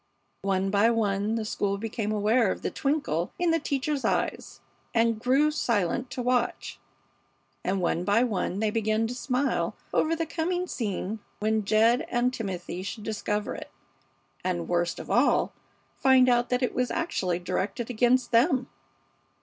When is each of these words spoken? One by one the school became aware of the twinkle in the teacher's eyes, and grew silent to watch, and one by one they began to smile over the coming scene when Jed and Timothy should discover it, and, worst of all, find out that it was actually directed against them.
One 0.41 0.71
by 0.71 0.89
one 0.89 1.35
the 1.35 1.45
school 1.45 1.77
became 1.77 2.11
aware 2.11 2.51
of 2.51 2.63
the 2.63 2.71
twinkle 2.71 3.31
in 3.37 3.51
the 3.51 3.59
teacher's 3.59 4.03
eyes, 4.03 4.59
and 4.95 5.19
grew 5.19 5.51
silent 5.51 6.09
to 6.09 6.23
watch, 6.23 6.79
and 7.63 7.79
one 7.79 8.03
by 8.03 8.23
one 8.23 8.61
they 8.61 8.71
began 8.71 9.05
to 9.05 9.13
smile 9.13 9.75
over 9.93 10.15
the 10.15 10.25
coming 10.25 10.65
scene 10.65 11.19
when 11.37 11.65
Jed 11.65 12.07
and 12.09 12.33
Timothy 12.33 12.81
should 12.81 13.03
discover 13.03 13.53
it, 13.53 13.69
and, 14.43 14.67
worst 14.67 14.97
of 14.97 15.11
all, 15.11 15.53
find 15.99 16.27
out 16.27 16.49
that 16.49 16.63
it 16.63 16.73
was 16.73 16.89
actually 16.89 17.37
directed 17.37 17.91
against 17.91 18.31
them. 18.31 18.69